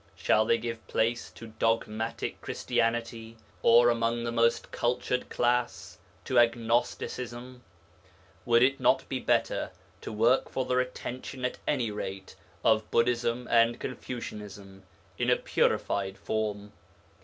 Shall 0.15 0.45
they 0.45 0.57
give 0.57 0.87
place 0.87 1.29
to 1.33 1.45
dogmatic 1.59 2.41
Christianity 2.41 3.37
or, 3.61 3.91
among 3.91 4.23
the 4.23 4.31
most 4.31 4.71
cultured 4.71 5.29
class, 5.29 5.99
to 6.25 6.39
agnosticism? 6.39 7.61
Would 8.43 8.63
it 8.63 8.79
not 8.79 9.07
be 9.07 9.19
better 9.19 9.69
to 10.01 10.11
work 10.11 10.49
for 10.49 10.65
the 10.65 10.75
retention 10.77 11.45
at 11.45 11.59
any 11.67 11.91
rate 11.91 12.35
of 12.63 12.89
Buddhism 12.89 13.47
and 13.51 13.79
Confucianism 13.79 14.81
in 15.19 15.29
a 15.29 15.35
purified 15.35 16.17
form? 16.17 16.71